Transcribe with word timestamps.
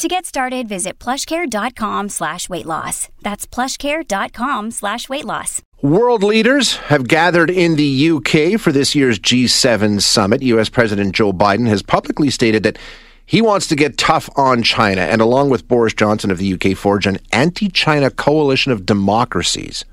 To 0.00 0.08
get 0.08 0.24
started, 0.24 0.66
visit 0.66 0.98
plushcare.com 0.98 2.08
slash 2.08 2.48
weight 2.48 2.64
loss. 2.64 3.10
That's 3.20 3.46
plushcare.com 3.46 4.70
slash 4.70 5.10
weight 5.10 5.26
loss. 5.26 5.60
World 5.82 6.22
leaders 6.22 6.76
have 6.76 7.06
gathered 7.06 7.50
in 7.50 7.76
the 7.76 8.08
UK 8.12 8.58
for 8.58 8.72
this 8.72 8.94
year's 8.94 9.18
G7 9.18 10.00
summit. 10.00 10.40
US 10.40 10.70
President 10.70 11.14
Joe 11.14 11.34
Biden 11.34 11.68
has 11.68 11.82
publicly 11.82 12.30
stated 12.30 12.62
that 12.62 12.78
he 13.26 13.42
wants 13.42 13.66
to 13.66 13.76
get 13.76 13.98
tough 13.98 14.30
on 14.36 14.62
China 14.62 15.02
and, 15.02 15.20
along 15.20 15.50
with 15.50 15.68
Boris 15.68 15.92
Johnson 15.92 16.30
of 16.30 16.38
the 16.38 16.54
UK, 16.54 16.74
forge 16.74 17.06
an 17.06 17.18
anti 17.30 17.68
China 17.68 18.08
coalition 18.10 18.72
of 18.72 18.86
democracies. 18.86 19.84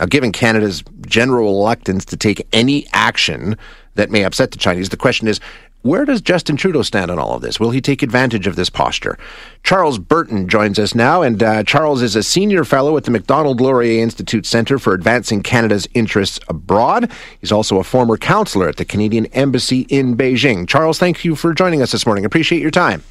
Now, 0.00 0.06
given 0.06 0.32
Canada's 0.32 0.82
general 1.06 1.54
reluctance 1.54 2.04
to 2.06 2.16
take 2.16 2.44
any 2.52 2.88
action 2.92 3.56
that 3.94 4.10
may 4.10 4.24
upset 4.24 4.50
the 4.50 4.58
Chinese, 4.58 4.88
the 4.88 4.96
question 4.96 5.28
is 5.28 5.38
where 5.84 6.06
does 6.06 6.22
Justin 6.22 6.56
Trudeau 6.56 6.80
stand 6.80 7.10
on 7.10 7.18
all 7.18 7.34
of 7.34 7.42
this? 7.42 7.60
Will 7.60 7.70
he 7.70 7.82
take 7.82 8.02
advantage 8.02 8.46
of 8.46 8.56
this 8.56 8.70
posture? 8.70 9.18
Charles 9.62 9.98
Burton 9.98 10.48
joins 10.48 10.78
us 10.78 10.94
now, 10.94 11.20
and 11.20 11.42
uh, 11.42 11.62
Charles 11.62 12.00
is 12.00 12.16
a 12.16 12.22
senior 12.22 12.64
fellow 12.64 12.96
at 12.96 13.04
the 13.04 13.10
Macdonald 13.10 13.60
Laurier 13.60 14.02
Institute 14.02 14.46
Centre 14.46 14.78
for 14.78 14.94
Advancing 14.94 15.42
Canada's 15.42 15.86
Interests 15.92 16.40
Abroad. 16.48 17.10
He's 17.38 17.52
also 17.52 17.78
a 17.78 17.84
former 17.84 18.16
counselor 18.16 18.66
at 18.66 18.76
the 18.76 18.86
Canadian 18.86 19.26
Embassy 19.26 19.82
in 19.90 20.16
Beijing. 20.16 20.66
Charles, 20.66 20.98
thank 20.98 21.22
you 21.22 21.36
for 21.36 21.52
joining 21.52 21.82
us 21.82 21.92
this 21.92 22.06
morning. 22.06 22.24
Appreciate 22.24 22.62
your 22.62 22.70
time. 22.70 23.02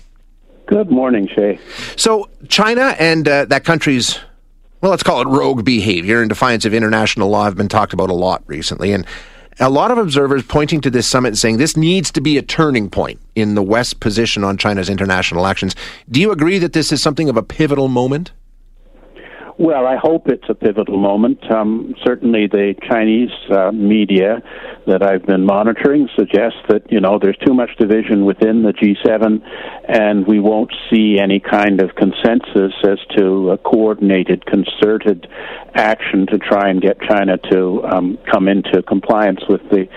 Good 0.65 0.89
morning, 0.89 1.27
Shay. 1.27 1.59
So, 1.95 2.27
China 2.49 2.95
and 2.97 3.27
uh, 3.27 3.45
that 3.45 3.65
country's 3.65 4.17
well, 4.81 4.89
let's 4.89 5.03
call 5.03 5.21
it 5.21 5.27
rogue 5.27 5.63
behavior 5.63 6.21
in 6.21 6.27
defiance 6.27 6.65
of 6.65 6.73
international 6.73 7.29
law 7.29 7.45
have 7.45 7.55
been 7.55 7.69
talked 7.69 7.93
about 7.93 8.09
a 8.09 8.13
lot 8.13 8.43
recently. 8.47 8.91
And 8.91 9.05
a 9.59 9.69
lot 9.69 9.91
of 9.91 9.97
observers 9.97 10.43
pointing 10.43 10.81
to 10.81 10.89
this 10.89 11.07
summit 11.07 11.37
saying 11.37 11.57
this 11.57 11.77
needs 11.77 12.11
to 12.11 12.21
be 12.21 12.37
a 12.37 12.41
turning 12.41 12.89
point 12.89 13.19
in 13.35 13.55
the 13.55 13.63
West's 13.63 13.93
position 13.93 14.43
on 14.43 14.57
China's 14.57 14.89
international 14.89 15.45
actions. 15.45 15.75
Do 16.09 16.19
you 16.19 16.31
agree 16.31 16.59
that 16.59 16.73
this 16.73 16.91
is 16.91 17.01
something 17.01 17.29
of 17.29 17.37
a 17.37 17.43
pivotal 17.43 17.87
moment? 17.87 18.31
Well, 19.63 19.87
I 19.87 19.95
hope 19.95 20.27
it's 20.27 20.49
a 20.49 20.55
pivotal 20.55 20.97
moment. 20.97 21.49
Um, 21.49 21.95
certainly, 22.05 22.47
the 22.47 22.75
Chinese 22.85 23.31
uh, 23.49 23.71
media 23.71 24.43
that 24.87 25.01
I've 25.01 25.25
been 25.25 25.45
monitoring 25.45 26.09
suggests 26.17 26.59
that 26.67 26.91
you 26.91 26.99
know 26.99 27.17
there's 27.17 27.37
too 27.47 27.53
much 27.53 27.69
division 27.79 28.25
within 28.25 28.63
the 28.63 28.73
G7, 28.73 29.39
and 29.87 30.27
we 30.27 30.41
won't 30.41 30.73
see 30.91 31.17
any 31.17 31.39
kind 31.39 31.79
of 31.79 31.95
consensus 31.95 32.73
as 32.83 32.99
to 33.15 33.51
a 33.51 33.57
coordinated, 33.57 34.45
concerted 34.47 35.27
action 35.75 36.27
to 36.27 36.37
try 36.39 36.69
and 36.69 36.81
get 36.81 36.99
China 36.99 37.37
to 37.49 37.85
um, 37.85 38.17
come 38.29 38.49
into 38.49 38.83
compliance 38.83 39.39
with 39.47 39.61
the 39.71 39.87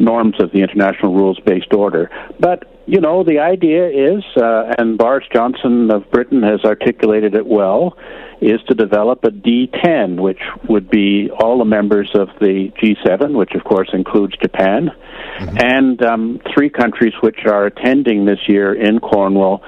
norms 0.00 0.34
of 0.40 0.50
the 0.50 0.62
international 0.62 1.14
rules-based 1.14 1.72
order. 1.72 2.10
But 2.40 2.75
you 2.86 3.00
know, 3.00 3.24
the 3.24 3.40
idea 3.40 3.88
is, 3.88 4.22
uh, 4.36 4.72
and 4.78 4.96
Boris 4.96 5.26
Johnson 5.32 5.90
of 5.90 6.08
Britain 6.10 6.42
has 6.42 6.64
articulated 6.64 7.34
it 7.34 7.46
well 7.46 7.96
is 8.40 8.60
to 8.68 8.74
develop 8.74 9.24
a 9.24 9.30
D10, 9.30 10.20
which 10.20 10.40
would 10.68 10.88
be 10.88 11.28
all 11.40 11.58
the 11.58 11.64
members 11.64 12.10
of 12.14 12.28
the 12.40 12.70
G7, 12.80 13.36
which 13.36 13.52
of 13.54 13.64
course 13.64 13.88
includes 13.92 14.36
Japan, 14.36 14.90
mm-hmm. 15.38 15.56
and 15.58 16.02
um, 16.02 16.40
three 16.54 16.70
countries 16.70 17.14
which 17.22 17.40
are 17.46 17.66
attending 17.66 18.24
this 18.24 18.40
year 18.46 18.74
in 18.74 19.00
Cornwall 19.00 19.62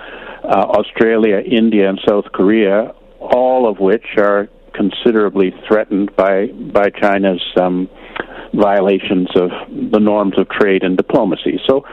uh, 0.44 0.78
Australia, 0.78 1.38
India, 1.38 1.88
and 1.88 2.00
South 2.08 2.26
Korea, 2.32 2.94
all 3.20 3.68
of 3.68 3.80
which 3.80 4.16
are 4.16 4.48
considerably 4.74 5.52
threatened 5.66 6.14
by, 6.14 6.46
by 6.46 6.88
China's 6.90 7.42
um, 7.60 7.88
violations 8.54 9.28
of 9.34 9.50
the 9.90 9.98
norms 9.98 10.38
of 10.38 10.48
trade 10.48 10.82
and 10.82 10.96
diplomacy. 10.96 11.60
So, 11.66 11.84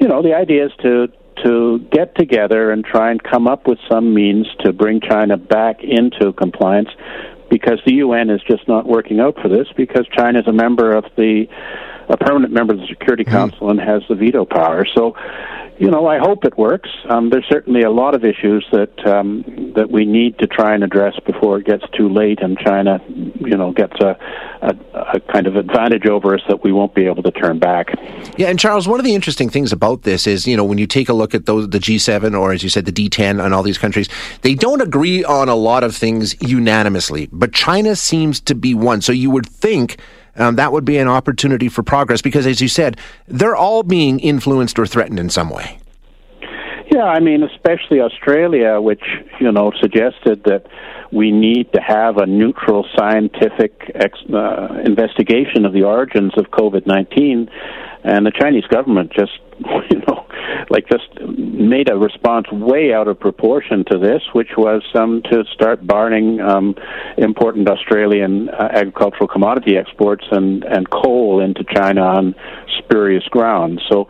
you 0.00 0.08
know, 0.08 0.22
the 0.22 0.34
idea 0.34 0.66
is 0.66 0.72
to 0.82 1.08
to 1.44 1.80
get 1.90 2.14
together 2.14 2.70
and 2.70 2.84
try 2.84 3.10
and 3.10 3.22
come 3.22 3.48
up 3.48 3.66
with 3.66 3.78
some 3.90 4.14
means 4.14 4.46
to 4.60 4.72
bring 4.72 5.00
China 5.00 5.36
back 5.36 5.82
into 5.82 6.32
compliance 6.32 6.88
because 7.50 7.80
the 7.84 7.94
UN 7.96 8.30
is 8.30 8.40
just 8.48 8.66
not 8.68 8.86
working 8.86 9.20
out 9.20 9.34
for 9.42 9.48
this 9.48 9.66
because 9.76 10.06
China 10.16 10.38
is 10.38 10.46
a 10.46 10.52
member 10.52 10.96
of 10.96 11.04
the 11.16 11.46
a 12.08 12.16
permanent 12.16 12.52
member 12.52 12.74
of 12.74 12.80
the 12.80 12.86
Security 12.86 13.24
mm-hmm. 13.24 13.34
Council 13.34 13.70
and 13.70 13.80
has 13.80 14.02
the 14.08 14.14
veto 14.14 14.44
power. 14.44 14.86
So 14.94 15.16
you 15.78 15.90
know, 15.90 16.06
I 16.06 16.18
hope 16.18 16.44
it 16.44 16.56
works. 16.56 16.88
Um, 17.08 17.30
there's 17.30 17.46
certainly 17.48 17.82
a 17.82 17.90
lot 17.90 18.14
of 18.14 18.24
issues 18.24 18.64
that 18.70 19.06
um, 19.06 19.72
that 19.74 19.90
we 19.90 20.04
need 20.04 20.38
to 20.38 20.46
try 20.46 20.74
and 20.74 20.84
address 20.84 21.14
before 21.26 21.58
it 21.58 21.66
gets 21.66 21.84
too 21.96 22.08
late, 22.08 22.40
and 22.40 22.56
China, 22.58 23.00
you 23.08 23.56
know, 23.56 23.72
gets 23.72 23.98
a, 24.00 24.16
a, 24.62 24.74
a 25.14 25.20
kind 25.32 25.46
of 25.46 25.56
advantage 25.56 26.06
over 26.06 26.34
us 26.34 26.42
that 26.48 26.62
we 26.62 26.72
won't 26.72 26.94
be 26.94 27.06
able 27.06 27.22
to 27.24 27.30
turn 27.32 27.58
back. 27.58 27.88
Yeah, 28.36 28.48
and 28.48 28.58
Charles, 28.58 28.86
one 28.86 29.00
of 29.00 29.04
the 29.04 29.14
interesting 29.14 29.50
things 29.50 29.72
about 29.72 30.02
this 30.02 30.26
is, 30.26 30.46
you 30.46 30.56
know, 30.56 30.64
when 30.64 30.78
you 30.78 30.86
take 30.86 31.08
a 31.08 31.12
look 31.12 31.34
at 31.34 31.46
those 31.46 31.68
the 31.68 31.78
G7 31.78 32.38
or, 32.38 32.52
as 32.52 32.62
you 32.62 32.68
said, 32.68 32.84
the 32.84 32.92
D10 32.92 33.44
and 33.44 33.52
all 33.52 33.64
these 33.64 33.78
countries, 33.78 34.08
they 34.42 34.54
don't 34.54 34.80
agree 34.80 35.24
on 35.24 35.48
a 35.48 35.56
lot 35.56 35.82
of 35.82 35.96
things 35.96 36.40
unanimously, 36.40 37.28
but 37.32 37.52
China 37.52 37.96
seems 37.96 38.40
to 38.42 38.54
be 38.54 38.74
one. 38.74 39.00
So 39.00 39.12
you 39.12 39.30
would 39.30 39.46
think 39.46 39.98
um, 40.36 40.56
that 40.56 40.72
would 40.72 40.84
be 40.84 40.98
an 40.98 41.08
opportunity 41.08 41.68
for 41.68 41.82
progress 41.82 42.22
because, 42.22 42.46
as 42.46 42.60
you 42.60 42.68
said, 42.68 42.98
they're 43.28 43.56
all 43.56 43.82
being 43.82 44.20
influenced 44.20 44.78
or 44.78 44.86
threatened 44.86 45.18
in 45.18 45.30
some 45.30 45.50
way. 45.50 45.78
Yeah, 46.94 47.04
I 47.04 47.18
mean, 47.20 47.42
especially 47.42 48.00
Australia, 48.00 48.80
which 48.80 49.02
you 49.40 49.50
know 49.50 49.72
suggested 49.80 50.44
that 50.44 50.66
we 51.12 51.30
need 51.30 51.72
to 51.72 51.80
have 51.80 52.18
a 52.18 52.26
neutral 52.26 52.86
scientific 52.96 53.90
ex- 53.94 54.18
uh, 54.32 54.80
investigation 54.84 55.64
of 55.64 55.72
the 55.72 55.82
origins 55.82 56.32
of 56.36 56.46
COVID 56.50 56.86
nineteen, 56.86 57.48
and 58.04 58.26
the 58.26 58.30
Chinese 58.30 58.64
government 58.66 59.12
just 59.12 59.32
you 59.90 59.98
know 60.06 60.26
like 60.70 60.88
just 60.88 61.08
made 61.20 61.90
a 61.90 61.96
response 61.96 62.50
way 62.50 62.92
out 62.92 63.08
of 63.08 63.18
proportion 63.18 63.84
to 63.90 63.98
this, 63.98 64.22
which 64.32 64.50
was 64.56 64.82
um, 64.94 65.22
to 65.30 65.44
start 65.52 65.86
barring 65.86 66.40
um, 66.40 66.74
important 67.18 67.68
Australian 67.68 68.48
uh, 68.48 68.68
agricultural 68.72 69.28
commodity 69.28 69.76
exports 69.76 70.24
and 70.30 70.64
and 70.64 70.90
coal 70.90 71.40
into 71.40 71.64
China 71.64 72.02
on 72.02 72.34
spurious 72.78 73.24
grounds. 73.24 73.80
So 73.88 74.08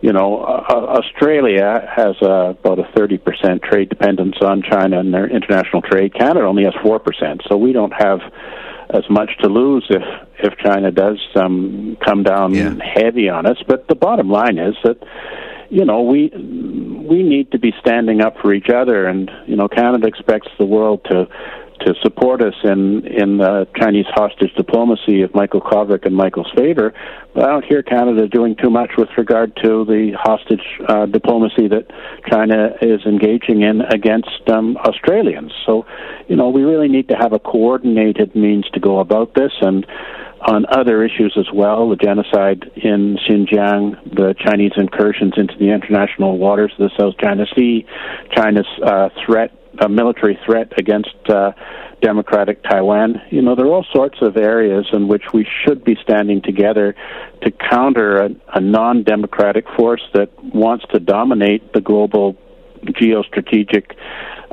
you 0.00 0.12
know, 0.12 0.42
uh, 0.42 0.98
Australia 0.98 1.88
has 1.88 2.16
uh, 2.22 2.54
about 2.58 2.80
a 2.80 2.82
30% 2.98 3.62
trade 3.62 3.88
dependence 3.88 4.34
on 4.42 4.60
China 4.68 4.98
in 4.98 5.12
their 5.12 5.28
international 5.28 5.80
trade. 5.80 6.12
Canada 6.12 6.44
only 6.44 6.64
has 6.64 6.74
4%, 6.84 7.40
so 7.48 7.56
we 7.56 7.72
don't 7.72 7.92
have 7.92 8.18
as 8.92 9.08
much 9.08 9.30
to 9.40 9.48
lose 9.48 9.86
if 9.90 10.02
if 10.38 10.58
China 10.58 10.90
does 10.90 11.18
um, 11.36 11.96
come 12.04 12.22
down 12.22 12.54
yeah. 12.54 12.74
heavy 12.94 13.28
on 13.28 13.46
us. 13.46 13.56
But 13.66 13.88
the 13.88 13.94
bottom 13.94 14.30
line 14.30 14.58
is 14.58 14.74
that 14.84 14.98
you 15.70 15.84
know 15.84 16.02
we 16.02 16.28
we 16.28 17.22
need 17.22 17.50
to 17.52 17.58
be 17.58 17.72
standing 17.80 18.20
up 18.20 18.36
for 18.40 18.52
each 18.52 18.68
other, 18.68 19.06
and 19.06 19.30
you 19.46 19.56
know 19.56 19.68
Canada 19.68 20.06
expects 20.06 20.48
the 20.58 20.66
world 20.66 21.04
to 21.10 21.26
to 21.84 21.94
support 22.02 22.42
us 22.42 22.54
in 22.64 23.06
in 23.06 23.38
the 23.38 23.66
Chinese 23.76 24.06
hostage 24.08 24.52
diplomacy 24.54 25.22
of 25.22 25.34
Michael 25.34 25.60
Kovrig 25.60 26.04
and 26.06 26.14
Michael 26.14 26.44
Spavor. 26.44 26.92
But 27.34 27.44
I 27.44 27.48
don't 27.48 27.64
hear 27.64 27.82
Canada 27.82 28.28
doing 28.28 28.56
too 28.56 28.70
much 28.70 28.92
with 28.96 29.08
regard 29.16 29.56
to 29.62 29.84
the 29.84 30.12
hostage 30.18 30.64
uh, 30.88 31.06
diplomacy 31.06 31.68
that 31.68 31.86
China 32.28 32.74
is 32.80 33.00
engaging 33.06 33.62
in 33.62 33.80
against 33.82 34.48
um, 34.48 34.76
Australians. 34.78 35.52
So, 35.66 35.86
you 36.28 36.36
know, 36.36 36.50
we 36.50 36.62
really 36.62 36.88
need 36.88 37.08
to 37.08 37.16
have 37.16 37.32
a 37.32 37.38
coordinated 37.38 38.34
means 38.34 38.68
to 38.74 38.80
go 38.80 39.00
about 39.00 39.34
this 39.34 39.52
and 39.60 39.86
on 40.42 40.66
other 40.68 41.04
issues 41.04 41.34
as 41.38 41.46
well, 41.54 41.88
the 41.88 41.96
genocide 41.96 42.68
in 42.74 43.16
Xinjiang, 43.28 44.16
the 44.16 44.34
Chinese 44.44 44.72
incursions 44.76 45.34
into 45.36 45.54
the 45.56 45.70
international 45.70 46.36
waters 46.36 46.72
of 46.78 46.90
the 46.90 46.96
South 46.98 47.14
China 47.18 47.46
Sea, 47.56 47.86
China's 48.34 48.66
uh, 48.84 49.08
threat 49.24 49.52
a 49.80 49.88
military 49.88 50.38
threat 50.44 50.72
against 50.78 51.14
uh, 51.28 51.52
democratic 52.00 52.62
Taiwan. 52.64 53.22
You 53.30 53.42
know, 53.42 53.54
there 53.54 53.66
are 53.66 53.72
all 53.72 53.86
sorts 53.92 54.18
of 54.20 54.36
areas 54.36 54.86
in 54.92 55.08
which 55.08 55.32
we 55.32 55.46
should 55.64 55.84
be 55.84 55.96
standing 56.02 56.42
together 56.42 56.94
to 57.42 57.50
counter 57.50 58.18
a, 58.18 58.30
a 58.54 58.60
non 58.60 59.02
democratic 59.04 59.64
force 59.76 60.02
that 60.14 60.30
wants 60.54 60.84
to 60.92 61.00
dominate 61.00 61.72
the 61.72 61.80
global 61.80 62.36
geostrategic 62.84 63.94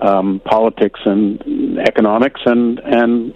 um, 0.01 0.39
politics 0.45 1.00
and 1.06 1.80
economics, 1.80 2.42
and 2.45 2.80
and 2.80 3.33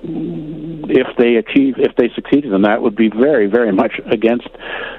if 0.90 1.08
they 1.18 1.36
achieve, 1.36 1.76
if 1.78 1.96
they 1.98 2.10
succeeded 2.16 2.54
in 2.54 2.62
that, 2.62 2.82
would 2.82 2.96
be 2.96 3.10
very, 3.10 3.48
very 3.48 3.72
much 3.72 4.00
against 4.10 4.48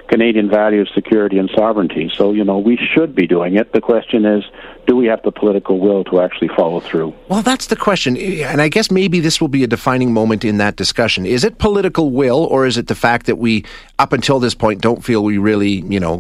Canadian 0.09 0.51
values, 0.51 0.91
security, 0.95 1.39
and 1.39 1.51
sovereignty. 1.57 2.11
So 2.15 2.33
you 2.33 2.45
know, 2.45 2.59
we 2.59 2.79
should 2.95 3.15
be 3.15 3.27
doing 3.27 3.57
it. 3.57 3.73
The 3.73 3.81
question 3.81 4.27
is, 4.27 4.45
do 4.87 4.97
we 4.97 5.07
have 5.07 5.23
the 5.23 5.33
political 5.33 5.79
will 5.79 6.05
to 6.05 6.21
actually 6.21 6.49
follow 6.49 6.81
through? 6.81 7.15
Well, 7.29 7.43
that's 7.43 7.67
the 7.69 7.77
question. 7.77 8.17
And 8.17 8.61
I 8.61 8.69
guess 8.69 8.91
maybe 8.91 9.21
this 9.21 9.41
will 9.41 9.49
be 9.49 9.65
a 9.65 9.67
defining 9.67 10.13
moment 10.13 10.45
in 10.45 10.59
that 10.59 10.77
discussion. 10.77 11.25
Is 11.27 11.45
it 11.45 11.59
political 11.59 12.11
will, 12.11 12.45
or 12.45 12.67
is 12.67 12.77
it 12.77 12.89
the 12.89 12.95
fact 12.95 13.27
that 13.27 13.37
we, 13.37 13.65
up 13.99 14.13
until 14.13 14.39
this 14.39 14.55
point, 14.55 14.81
don't 14.81 15.05
feel 15.05 15.25
we 15.25 15.39
really, 15.39 15.83
you 15.89 16.01
know, 16.01 16.17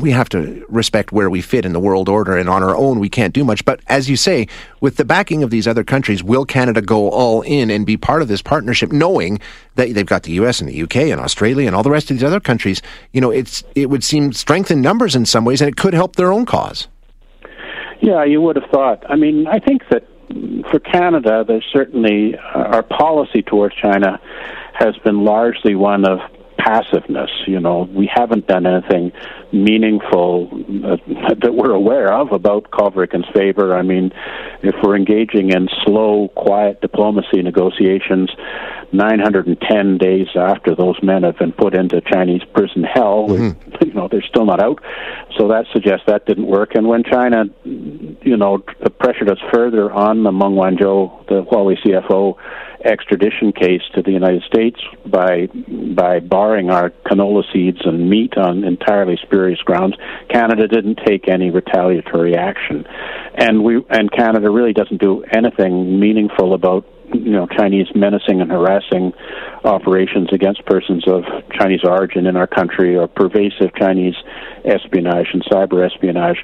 we 0.00 0.10
have 0.10 0.28
to 0.30 0.64
respect 0.68 1.12
where 1.12 1.28
we 1.28 1.40
fit 1.40 1.64
in 1.64 1.72
the 1.72 1.80
world 1.80 2.08
order, 2.08 2.36
and 2.36 2.48
on 2.48 2.62
our 2.62 2.76
own, 2.76 2.98
we 2.98 3.08
can't 3.08 3.34
do 3.34 3.44
much. 3.44 3.64
But 3.64 3.80
as 3.88 4.08
you 4.08 4.16
say, 4.16 4.48
with 4.80 4.96
the 4.96 5.04
backing 5.04 5.42
of 5.42 5.50
these 5.50 5.68
other 5.68 5.84
countries, 5.84 6.22
will 6.22 6.44
Canada 6.44 6.80
go 6.80 7.10
all 7.10 7.42
in 7.42 7.70
and 7.70 7.84
be 7.84 7.96
part 7.96 8.22
of 8.22 8.28
this 8.28 8.42
partnership, 8.42 8.92
knowing 8.92 9.40
that 9.74 9.92
they've 9.94 10.06
got 10.06 10.22
the 10.22 10.32
U.S. 10.32 10.60
and 10.60 10.68
the 10.68 10.74
U.K. 10.74 11.10
and 11.10 11.20
Australia 11.20 11.66
and 11.66 11.76
all 11.76 11.82
the 11.82 11.90
rest 11.90 12.10
of 12.10 12.16
these 12.16 12.24
other 12.24 12.40
countries? 12.40 12.80
You 13.12 13.20
know, 13.20 13.30
it's 13.30 13.62
it 13.74 13.90
would 13.90 14.04
seem 14.04 14.32
strength 14.32 14.70
in 14.70 14.80
numbers 14.80 15.14
in 15.14 15.26
some 15.26 15.44
ways, 15.44 15.60
and 15.60 15.68
it 15.68 15.76
could 15.76 15.94
help 15.94 16.16
their 16.16 16.32
own 16.32 16.46
cause. 16.46 16.88
Yeah, 18.00 18.24
you 18.24 18.40
would 18.40 18.56
have 18.56 18.70
thought. 18.70 19.04
I 19.08 19.16
mean, 19.16 19.46
I 19.46 19.58
think 19.58 19.82
that 19.90 20.04
for 20.70 20.78
Canada, 20.78 21.44
there's 21.46 21.66
certainly 21.72 22.36
uh, 22.36 22.58
our 22.58 22.82
policy 22.82 23.42
towards 23.42 23.74
China 23.74 24.20
has 24.72 24.96
been 24.98 25.24
largely 25.24 25.74
one 25.74 26.06
of 26.06 26.20
passiveness. 26.60 27.30
You 27.46 27.60
know, 27.60 27.88
we 27.92 28.10
haven't 28.12 28.46
done 28.46 28.66
anything 28.66 29.12
meaningful 29.52 30.48
uh, 30.84 30.96
that 31.40 31.54
we're 31.54 31.72
aware 31.72 32.12
of 32.12 32.32
about 32.32 32.70
Kovrig 32.70 33.14
and 33.14 33.24
Spavor. 33.26 33.76
I 33.76 33.82
mean, 33.82 34.12
if 34.62 34.74
we're 34.82 34.96
engaging 34.96 35.50
in 35.50 35.68
slow, 35.84 36.28
quiet 36.36 36.80
diplomacy 36.80 37.42
negotiations, 37.42 38.30
910 38.92 39.98
days 39.98 40.28
after 40.34 40.74
those 40.74 41.00
men 41.02 41.22
have 41.22 41.38
been 41.38 41.52
put 41.52 41.74
into 41.74 42.00
Chinese 42.00 42.42
prison 42.52 42.82
hell, 42.82 43.28
mm-hmm. 43.28 43.84
you 43.84 43.94
know, 43.94 44.08
they're 44.10 44.22
still 44.22 44.44
not 44.44 44.60
out. 44.60 44.82
So 45.38 45.48
that 45.48 45.66
suggests 45.72 46.04
that 46.06 46.26
didn't 46.26 46.46
work. 46.46 46.74
And 46.74 46.88
when 46.88 47.04
China, 47.04 47.44
you 47.64 48.36
know, 48.36 48.58
pressured 48.98 49.30
us 49.30 49.38
further 49.52 49.90
on 49.90 50.24
the 50.24 50.32
Meng 50.32 50.52
Wanzhou, 50.52 51.26
the 51.28 51.42
Huawei 51.44 51.78
CFO, 51.82 52.36
extradition 52.84 53.52
case 53.52 53.82
to 53.94 54.02
the 54.02 54.10
United 54.10 54.42
States 54.42 54.80
by 55.06 55.46
by 55.94 56.20
barring 56.20 56.70
our 56.70 56.90
canola 57.06 57.42
seeds 57.52 57.80
and 57.84 58.08
meat 58.08 58.36
on 58.36 58.64
entirely 58.64 59.18
spurious 59.22 59.60
grounds, 59.60 59.96
Canada 60.28 60.66
didn't 60.66 60.98
take 61.04 61.28
any 61.28 61.50
retaliatory 61.50 62.36
action, 62.36 62.86
and 63.34 63.64
we 63.64 63.84
and 63.90 64.10
Canada 64.12 64.50
really 64.50 64.72
doesn't 64.72 65.00
do 65.00 65.24
anything 65.32 66.00
meaningful 66.00 66.54
about 66.54 66.86
you 67.12 67.32
know 67.32 67.46
Chinese 67.46 67.88
menacing 67.94 68.40
and 68.40 68.50
harassing 68.50 69.12
operations 69.64 70.28
against 70.32 70.64
persons 70.66 71.04
of 71.06 71.24
Chinese 71.58 71.80
origin 71.84 72.26
in 72.26 72.36
our 72.36 72.46
country 72.46 72.96
or 72.96 73.08
pervasive 73.08 73.74
Chinese 73.76 74.14
espionage 74.64 75.28
and 75.32 75.44
cyber 75.44 75.84
espionage. 75.84 76.38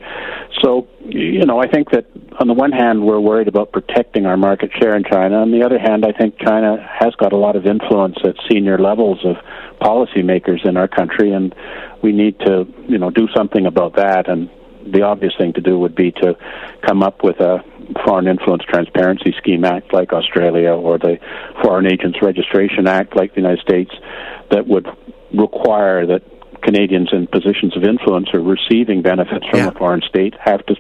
So, 0.63 0.87
you 1.05 1.45
know, 1.45 1.61
I 1.61 1.69
think 1.69 1.91
that 1.91 2.07
on 2.39 2.49
the 2.49 2.55
one 2.55 2.73
hand, 2.73 3.05
we're 3.05 3.21
worried 3.21 3.49
about 3.49 3.73
protecting 3.73 4.27
our 4.27 4.37
market 4.37 4.71
share 4.79 4.97
in 4.97 5.05
China. 5.05 5.37
On 5.37 5.51
the 5.51 5.63
other 5.63 5.79
hand, 5.79 6.05
I 6.05 6.13
think 6.13 6.39
China 6.39 6.77
has 7.01 7.15
got 7.15 7.33
a 7.33 7.37
lot 7.37 7.57
of 7.57 7.67
influence 7.67 8.17
at 8.25 8.35
senior 8.51 8.79
levels 8.79 9.25
of 9.25 9.37
policymakers 9.81 10.67
in 10.67 10.77
our 10.77 10.89
country, 10.89 11.33
and 11.33 11.55
we 12.03 12.13
need 12.13 12.39
to, 12.41 12.67
you 12.89 12.99
know, 12.99 13.11
do 13.11 13.29
something 13.35 13.67
about 13.67 13.97
that. 13.97 14.29
And 14.29 14.51
the 14.87 15.03
obvious 15.03 15.33
thing 15.39 15.53
to 15.55 15.61
do 15.61 15.79
would 15.79 15.95
be 15.95 16.13
to 16.13 16.37
come 16.87 17.03
up 17.03 17.25
with 17.25 17.41
a 17.41 17.65
Foreign 18.05 18.27
Influence 18.27 18.65
Transparency 18.69 19.35
Scheme 19.39 19.65
Act 19.65 19.93
like 19.93 20.13
Australia 20.13 20.71
or 20.71 20.99
the 20.99 21.19
Foreign 21.63 21.87
Agents 21.87 22.19
Registration 22.21 22.87
Act 22.87 23.17
like 23.17 23.35
the 23.35 23.41
United 23.41 23.61
States 23.61 23.93
that 24.51 24.67
would 24.67 24.87
require 25.33 26.07
that 26.07 26.23
Canadians 26.63 27.11
in 27.13 27.27
positions 27.29 27.77
of 27.77 27.85
influence 27.85 28.29
or 28.33 28.41
receiving 28.41 29.03
benefits 29.03 29.47
from 29.51 29.61
yeah. 29.61 29.69
a 29.69 29.73
foreign 29.73 30.03
state 30.09 30.35
have 30.43 30.65
to 30.67 30.75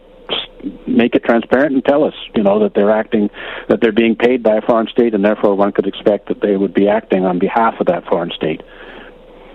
make 0.87 1.15
it 1.15 1.25
transparent 1.25 1.75
and 1.75 1.85
tell 1.85 2.05
us, 2.05 2.15
you 2.35 2.43
know, 2.43 2.59
that 2.61 2.75
they're 2.75 2.91
acting, 2.91 3.31
that 3.69 3.81
they're 3.81 3.93
being 3.93 4.17
paid 4.17 4.43
by 4.43 4.57
a 4.57 4.63
foreign 4.63 4.89
state, 4.89 5.15
and 5.15 5.25
therefore 5.25 5.55
one 5.55 5.73
could 5.73 5.87
expect 5.87 6.29
that 6.29 6.41
they 6.41 6.57
would 6.57 6.75
be 6.75 6.89
acting 6.89 7.25
on 7.25 7.39
behalf 7.39 7.75
of 7.81 7.87
that 7.87 8.05
foreign 8.07 8.31
state. 8.31 8.63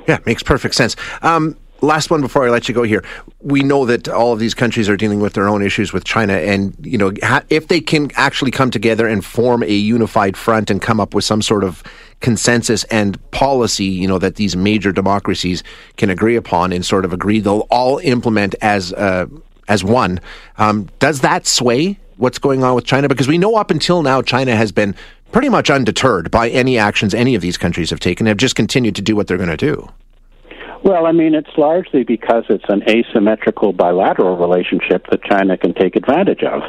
Yeah, 0.08 0.20
makes 0.26 0.44
perfect 0.44 0.76
sense. 0.76 0.96
Um, 1.22 1.58
last 1.82 2.10
one 2.10 2.22
before 2.22 2.46
I 2.46 2.50
let 2.50 2.68
you 2.68 2.76
go 2.76 2.84
here. 2.84 3.04
We 3.42 3.64
know 3.64 3.86
that 3.86 4.08
all 4.08 4.34
of 4.34 4.40
these 4.40 4.54
countries 4.54 4.88
are 4.88 4.98
dealing 4.98 5.20
with 5.20 5.34
their 5.34 5.48
own 5.48 5.64
issues 5.64 5.94
with 5.94 6.04
China, 6.04 6.34
and 6.34 6.76
you 6.84 6.98
know 6.98 7.12
if 7.50 7.68
they 7.68 7.82
can 7.82 8.12
actually 8.16 8.52
come 8.52 8.72
together 8.72 9.08
and 9.08 9.24
form 9.24 9.64
a 9.64 9.74
unified 9.74 10.38
front 10.38 10.70
and 10.70 10.82
come 10.82 11.00
up 11.00 11.14
with 11.14 11.24
some 11.24 11.42
sort 11.42 11.64
of 11.64 11.84
consensus 12.20 12.84
and 12.86 13.20
policy, 13.32 13.86
you 13.86 14.08
know 14.08 14.20
that 14.20 14.36
these 14.36 14.56
major 14.56 14.92
democracies 14.92 15.64
can 15.98 16.10
agree 16.10 16.36
upon 16.36 16.72
and 16.72 16.86
sort 16.86 17.06
of 17.06 17.14
agree 17.14 17.40
they'll 17.40 17.68
all 17.70 17.98
implement 18.00 18.56
as 18.62 18.94
uh, 18.94 19.26
as 19.68 19.84
one. 19.84 20.20
Um, 20.58 20.90
does 21.00 21.22
that 21.22 21.48
sway 21.48 22.00
what's 22.18 22.40
going 22.40 22.64
on 22.64 22.76
with 22.76 22.86
China? 22.86 23.08
Because 23.08 23.28
we 23.28 23.38
know 23.38 23.56
up 23.56 23.72
until 23.72 24.04
now 24.04 24.22
China 24.22 24.56
has 24.56 24.72
been 24.72 24.96
pretty 25.32 25.50
much 25.50 25.70
undeterred 25.70 26.30
by 26.30 26.50
any 26.50 26.78
actions 26.78 27.14
any 27.14 27.36
of 27.36 27.42
these 27.42 27.58
countries 27.58 27.90
have 27.90 28.00
taken, 28.00 28.26
have 28.26 28.38
just 28.38 28.56
continued 28.56 28.96
to 28.96 29.02
do 29.02 29.16
what 29.16 29.28
they're 29.28 29.38
going 29.38 29.50
to 29.50 29.58
do. 29.58 29.90
Well, 30.84 31.06
I 31.06 31.12
mean, 31.12 31.36
it's 31.36 31.58
largely 31.58 32.04
because 32.04 32.46
it's 32.50 32.66
an 32.68 32.82
asymmetrical 32.90 33.72
bilateral 33.72 34.36
relationship 34.36 35.06
that 35.12 35.24
China 35.24 35.56
can 35.56 35.76
take 35.76 35.96
advantage 35.96 36.44
of. 36.44 36.64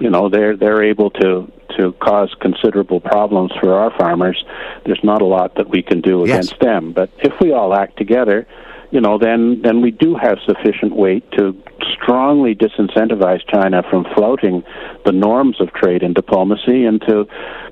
You 0.00 0.08
know, 0.08 0.30
they're 0.30 0.56
they're 0.56 0.82
able 0.82 1.10
to 1.10 1.52
to 1.76 1.92
cause 2.00 2.34
considerable 2.40 3.00
problems 3.00 3.52
for 3.60 3.74
our 3.74 3.90
farmers. 3.98 4.42
There's 4.86 5.04
not 5.04 5.20
a 5.20 5.26
lot 5.26 5.56
that 5.56 5.68
we 5.68 5.82
can 5.82 6.00
do 6.00 6.24
against 6.24 6.52
yes. 6.52 6.60
them, 6.60 6.92
but 6.92 7.10
if 7.18 7.34
we 7.40 7.52
all 7.52 7.74
act 7.74 7.98
together, 7.98 8.46
you 8.90 9.00
know, 9.00 9.18
then 9.18 9.60
then 9.62 9.80
we 9.80 9.90
do 9.90 10.16
have 10.16 10.38
sufficient 10.46 10.96
weight 10.96 11.24
to 11.32 11.56
strongly 12.02 12.54
disincentivize 12.54 13.40
China 13.48 13.82
from 13.88 14.04
flouting 14.16 14.62
the 15.04 15.12
norms 15.12 15.60
of 15.60 15.72
trade 15.72 16.02
and 16.02 16.14
diplomacy 16.14 16.84
and 16.84 17.00
to 17.02 17.26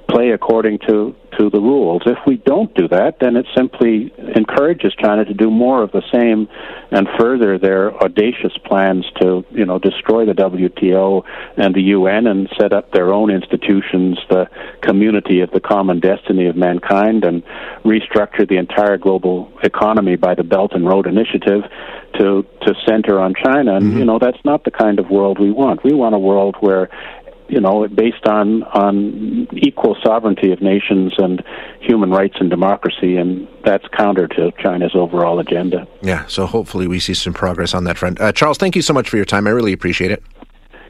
play 0.09 0.31
according 0.31 0.79
to, 0.87 1.15
to 1.39 1.51
the 1.51 1.61
rules. 1.61 2.03
If 2.07 2.19
we 2.27 2.37
don't 2.37 2.73
do 2.75 2.89
that, 2.89 3.19
then 3.21 3.37
it 3.37 3.47
simply 3.57 4.13
encourages 4.35 4.95
China 4.95 5.25
to 5.25 5.35
do 5.35 5.51
more 5.51 5.83
of 5.83 5.93
the 5.93 6.03
same 6.13 6.49
and 6.91 7.07
further 7.19 7.59
their 7.59 7.95
audacious 8.03 8.57
plans 8.65 9.05
to, 9.21 9.45
you 9.51 9.65
know, 9.65 9.79
destroy 9.79 10.25
the 10.25 10.33
WTO 10.33 11.23
and 11.57 11.75
the 11.75 11.83
UN 11.83 12.27
and 12.27 12.49
set 12.59 12.73
up 12.73 12.93
their 12.93 13.13
own 13.13 13.31
institutions, 13.31 14.19
the 14.31 14.49
community 14.81 15.41
of 15.41 15.51
the 15.51 15.61
common 15.61 16.01
destiny 16.01 16.47
of 16.47 16.57
mankind, 16.57 17.25
and 17.25 17.43
restructure 17.85 18.49
the 18.49 18.57
entire 18.57 18.97
global 18.97 19.53
economy 19.63 20.17
by 20.17 20.35
the 20.35 20.45
Belt 20.45 20.73
and 20.73 20.87
Road 20.87 21.07
Initiative 21.07 21.63
to 22.19 22.45
to 22.63 22.75
center 22.87 23.21
on 23.21 23.35
China. 23.35 23.77
And 23.77 23.87
mm-hmm. 23.87 23.99
you 23.99 24.05
know, 24.05 24.19
that's 24.19 24.43
not 24.45 24.65
the 24.65 24.71
kind 24.71 24.99
of 24.99 25.11
world 25.11 25.39
we 25.39 25.51
want. 25.51 25.85
We 25.85 25.93
want 25.93 26.15
a 26.15 26.19
world 26.19 26.57
where 26.61 26.89
you 27.49 27.61
know, 27.61 27.87
based 27.89 28.27
on 28.27 28.63
on 28.65 29.49
equal 29.53 29.97
sovereignty 30.05 30.53
of 30.53 30.61
nations 30.61 31.15
and 31.19 31.43
human 31.81 32.11
rights 32.11 32.37
and 32.41 32.51
democracy, 32.51 33.17
and 33.17 33.49
that's 33.65 33.85
counter 33.97 34.29
to 34.29 34.53
China's 34.63 34.93
overall 34.95 35.39
agenda. 35.39 35.87
Yeah, 36.03 36.27
so 36.27 36.47
hopefully 36.47 36.87
we 36.87 37.01
see 37.01 37.15
some 37.15 37.33
progress 37.33 37.75
on 37.75 37.85
that 37.85 37.99
front. 37.99 38.21
Uh, 38.21 38.33
Charles, 38.33 38.59
thank 38.59 38.77
you 38.77 38.83
so 38.83 38.93
much 38.93 39.09
for 39.09 39.17
your 39.17 39.25
time. 39.25 39.47
I 39.47 39.51
really 39.51 39.73
appreciate 39.73 40.11
it. 40.11 40.23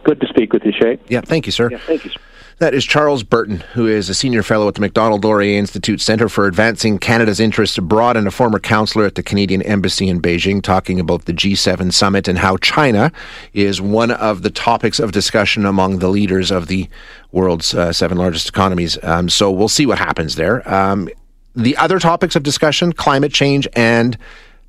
Good 0.05 0.21
to 0.21 0.27
speak 0.29 0.53
with 0.53 0.65
you, 0.65 0.73
Shay. 0.73 0.99
Yeah, 1.09 1.21
thank 1.21 1.47
you, 1.47 1.53
sir. 1.53 1.71
Yeah, 1.71 1.79
thank 1.79 2.05
you. 2.05 2.11
Sir. 2.11 2.21
That 2.59 2.75
is 2.75 2.85
Charles 2.85 3.23
Burton, 3.23 3.61
who 3.75 3.87
is 3.87 4.09
a 4.09 4.15
senior 4.15 4.43
fellow 4.43 4.67
at 4.67 4.75
the 4.75 4.81
Macdonald 4.81 5.23
Laurier 5.23 5.57
Institute 5.57 6.01
Centre 6.01 6.29
for 6.29 6.49
Advancing 6.49 6.99
Canada's 6.99 7.39
Interests 7.39 7.79
Abroad 7.79 8.17
and 8.17 8.27
a 8.27 8.33
former 8.33 8.59
counselor 8.59 9.05
at 9.05 9.15
the 9.15 9.23
Canadian 9.23 9.63
Embassy 9.63 10.09
in 10.09 10.21
Beijing, 10.21 10.61
talking 10.61 10.99
about 10.99 11.27
the 11.27 11.33
G7 11.33 11.93
summit 11.93 12.27
and 12.27 12.39
how 12.39 12.57
China 12.57 13.13
is 13.53 13.81
one 13.81 14.11
of 14.11 14.43
the 14.43 14.51
topics 14.51 14.99
of 14.99 15.13
discussion 15.13 15.65
among 15.67 16.01
the 16.01 16.09
leaders 16.09 16.51
of 16.51 16.67
the 16.67 16.89
world's 17.31 17.75
uh, 17.75 17.93
seven 17.93 18.19
largest 18.19 18.49
economies. 18.49 18.99
Um, 19.05 19.29
so 19.29 19.53
we'll 19.53 19.69
see 19.69 19.87
what 19.87 19.99
happens 19.99 20.35
there. 20.35 20.69
Um, 20.69 21.09
the 21.55 21.77
other 21.77 22.01
topics 22.01 22.35
of 22.35 22.43
discussion 22.43 22.93
climate 22.93 23.33
change 23.33 23.69
and 23.75 24.19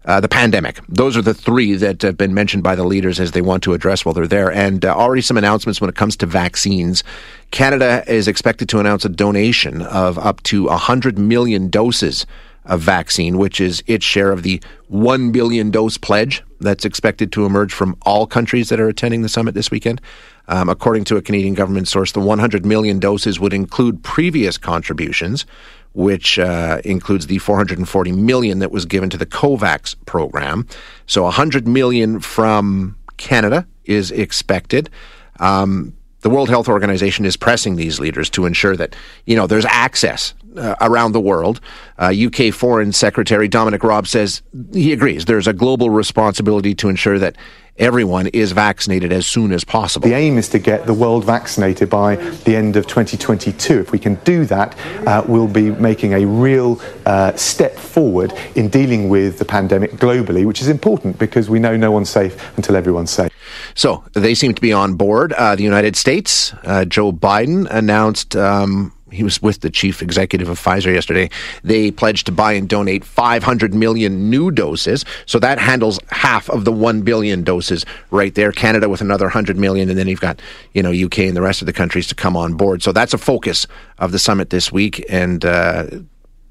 uh, 0.06 0.20
the 0.20 0.28
pandemic. 0.28 0.80
Those 0.88 1.18
are 1.18 1.22
the 1.22 1.34
three 1.34 1.76
that 1.76 2.02
have 2.02 2.18
been 2.18 2.34
mentioned 2.34 2.64
by 2.64 2.76
the 2.76 2.84
leaders 2.84 3.20
as 3.20 3.32
they 3.32 3.42
want 3.42 3.64
to 3.64 3.74
address 3.74 4.06
while 4.06 4.14
they're 4.14 4.28
there. 4.28 4.52
And 4.52 4.86
uh, 4.86 4.96
already 4.96 5.22
some 5.22 5.38
announcements 5.38 5.82
when 5.82 5.90
it 5.90 5.96
comes 5.96 6.16
to 6.18 6.26
vaccines. 6.26 7.04
Canada 7.52 8.04
is 8.08 8.28
expected 8.28 8.70
to 8.70 8.80
announce 8.80 9.06
a 9.06 9.10
donation 9.10 9.82
of 9.82 10.18
up 10.18 10.42
to 10.44 10.66
100 10.66 11.18
million 11.18 11.70
doses 11.70 12.26
of 12.66 12.82
vaccine, 12.82 13.38
which 13.38 13.60
is 13.60 13.84
its 13.88 14.06
share 14.06 14.32
of 14.32 14.44
the 14.44 14.62
1 14.88 15.32
billion 15.32 15.72
dose 15.72 15.98
pledge 15.98 16.44
that's 16.60 16.86
expected 16.86 17.32
to 17.32 17.46
emerge 17.46 17.74
from 17.74 17.98
all 18.04 18.28
countries 18.28 18.70
that 18.70 18.80
are 18.80 18.88
attending 18.88 19.22
the 19.22 19.30
summit 19.30 19.54
this 19.54 19.72
weekend. 19.72 20.02
Um, 20.50 20.68
according 20.68 21.06
to 21.06 21.16
a 21.16 21.22
Canadian 21.22 21.54
government 21.54 21.88
source, 21.88 22.12
the 22.12 22.20
100 22.20 22.66
million 22.66 23.00
doses 23.00 23.40
would 23.40 23.54
include 23.54 24.04
previous 24.04 24.58
contributions 24.58 25.46
which 25.94 26.38
uh, 26.38 26.80
includes 26.86 27.28
the 27.28 27.40
440 27.40 28.12
million 28.12 28.60
that 28.60 28.72
was 28.72 28.86
given 28.86 29.10
to 29.10 29.18
the 29.18 29.26
COVAX 29.26 29.96
program. 30.06 30.68
So 31.08 31.24
100 31.24 31.68
million 31.68 32.20
from 32.20 32.96
Canada 33.18 33.68
is 33.86 34.12
expected. 34.12 34.90
Um, 35.40 35.94
the 36.22 36.30
World 36.30 36.50
Health 36.50 36.68
Organization 36.68 37.26
is 37.26 37.38
pressing 37.38 37.76
these 37.76 38.00
leaders 38.00 38.30
to 38.32 38.46
ensure 38.46 38.76
that 38.76 38.96
you 39.26 39.36
know 39.36 39.48
there's 39.48 39.66
access 39.66 40.34
uh, 40.58 40.76
around 40.82 41.14
the 41.14 41.20
world. 41.22 41.62
Uh, 41.98 42.14
UK 42.14 42.54
Foreign 42.54 42.92
Secretary 42.92 43.48
Dominic 43.48 43.84
Raab 43.84 44.06
says 44.06 44.42
he 44.74 44.92
agrees. 44.92 45.26
There's 45.26 45.48
a 45.48 45.54
global 45.54 45.90
responsibility 45.90 46.76
to 46.76 46.90
ensure 46.90 47.18
that 47.20 47.38
everyone 47.80 48.28
is 48.28 48.52
vaccinated 48.52 49.12
as 49.12 49.26
soon 49.26 49.52
as 49.52 49.64
possible. 49.64 50.08
The 50.08 50.16
aim 50.16 50.38
is 50.38 50.50
to 50.50 50.60
get 50.60 50.86
the 50.86 50.94
world 50.94 51.26
vaccinated 51.26 51.90
by 51.90 52.16
the 52.16 52.56
end 52.56 52.76
of 52.76 52.86
2022. 52.88 53.80
If 53.80 53.92
we 53.92 54.00
can 54.00 54.16
do 54.26 54.46
that, 54.46 54.78
uh, 55.08 55.24
we'll 55.28 55.48
be 55.48 55.72
making 55.72 56.14
a 56.14 56.26
real 56.26 56.82
uh, 57.06 57.34
step 57.36 57.76
forward 57.76 58.34
in 58.56 58.70
dealing 58.70 59.10
with 59.10 59.40
the 59.40 59.46
pandemic 59.46 59.92
globally, 59.94 60.46
which 60.46 60.62
is 60.62 60.68
important 60.68 61.18
because 61.18 61.50
we 61.50 61.60
know 61.60 61.76
no 61.78 61.92
one's 61.92 62.10
safe 62.10 62.56
until 62.58 62.76
everyone's 62.76 63.12
safe. 63.12 63.32
So 63.76 64.04
they 64.14 64.36
seem 64.36 64.54
to 64.54 64.62
be 64.62 64.74
on 64.74 64.96
board. 64.96 65.34
Uh, 65.34 65.56
the 65.56 65.64
United 65.64 65.96
States, 65.96 66.54
uh, 66.64 66.86
Joe 66.86 67.12
Biden 67.12 67.68
announced. 67.70 68.36
Um, 68.36 68.94
he 69.12 69.24
was 69.24 69.42
with 69.42 69.62
the 69.62 69.70
chief 69.70 70.02
executive 70.02 70.50
of 70.50 70.60
Pfizer 70.60 70.94
yesterday. 70.94 71.30
They 71.64 71.92
pledged 71.92 72.26
to 72.28 72.32
buy 72.32 72.54
and 72.54 72.68
donate 72.68 73.04
500 73.04 73.74
million 73.74 74.30
new 74.30 74.52
doses. 74.52 75.06
So 75.26 75.40
that 75.40 75.60
handles 75.60 76.00
half 76.10 76.50
of 76.50 76.66
the 76.66 76.72
1 76.72 77.02
billion 77.02 77.44
doses 77.44 77.86
right 78.12 78.34
there. 78.36 78.52
Canada 78.52 78.90
with 78.90 79.02
another 79.02 79.26
100 79.26 79.58
million. 79.58 79.90
And 79.90 79.98
then 79.98 80.08
you've 80.08 80.22
got, 80.22 80.42
you 80.74 80.84
know, 80.84 80.92
UK 80.92 81.20
and 81.20 81.36
the 81.36 81.42
rest 81.42 81.62
of 81.62 81.66
the 81.66 81.74
countries 81.74 82.08
to 82.08 82.16
come 82.16 82.36
on 82.36 82.56
board. 82.56 82.84
So 82.84 82.92
that's 82.92 83.14
a 83.14 83.18
focus 83.18 83.68
of 83.98 84.12
the 84.12 84.20
summit 84.20 84.50
this 84.50 84.72
week. 84.72 85.06
And, 85.10 85.44
uh, 85.46 85.88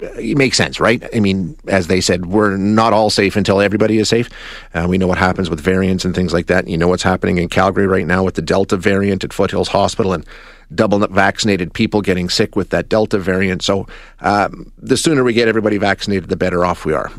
it 0.00 0.38
makes 0.38 0.56
sense, 0.56 0.78
right? 0.78 1.02
I 1.14 1.20
mean, 1.20 1.56
as 1.66 1.88
they 1.88 2.00
said, 2.00 2.26
we're 2.26 2.56
not 2.56 2.92
all 2.92 3.10
safe 3.10 3.36
until 3.36 3.60
everybody 3.60 3.98
is 3.98 4.08
safe. 4.08 4.28
Uh, 4.74 4.86
we 4.88 4.96
know 4.98 5.08
what 5.08 5.18
happens 5.18 5.50
with 5.50 5.60
variants 5.60 6.04
and 6.04 6.14
things 6.14 6.32
like 6.32 6.46
that. 6.46 6.68
You 6.68 6.78
know 6.78 6.88
what's 6.88 7.02
happening 7.02 7.38
in 7.38 7.48
Calgary 7.48 7.86
right 7.86 8.06
now 8.06 8.22
with 8.22 8.34
the 8.34 8.42
Delta 8.42 8.76
variant 8.76 9.24
at 9.24 9.32
Foothills 9.32 9.68
Hospital 9.68 10.12
and 10.12 10.24
double 10.74 11.06
vaccinated 11.06 11.72
people 11.72 12.02
getting 12.02 12.28
sick 12.28 12.56
with 12.56 12.70
that 12.70 12.88
Delta 12.88 13.18
variant. 13.18 13.62
So 13.62 13.86
um, 14.20 14.72
the 14.78 14.96
sooner 14.96 15.24
we 15.24 15.32
get 15.32 15.48
everybody 15.48 15.78
vaccinated, 15.78 16.28
the 16.28 16.36
better 16.36 16.64
off 16.64 16.84
we 16.84 16.94
are. 16.94 17.10